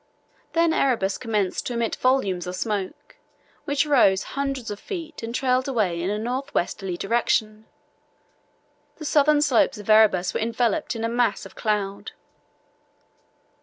Then 0.53 0.73
Erebus 0.73 1.19
commenced 1.19 1.67
to 1.67 1.73
emit 1.73 1.95
volumes 1.97 2.47
of 2.47 2.55
smoke, 2.55 3.17
which 3.65 3.85
rose 3.85 4.23
hundreds 4.33 4.71
of 4.71 4.79
feet 4.79 5.21
and 5.21 5.35
trailed 5.35 5.67
away 5.67 6.01
in 6.01 6.09
a 6.09 6.17
north 6.17 6.51
westerly 6.55 6.97
direction. 6.97 7.67
The 8.95 9.05
southern 9.05 9.43
slopes 9.43 9.77
of 9.77 9.87
Erebus 9.91 10.33
were 10.33 10.39
enveloped 10.39 10.95
in 10.95 11.03
a 11.03 11.07
mass 11.07 11.45
of 11.45 11.53
cloud." 11.53 12.13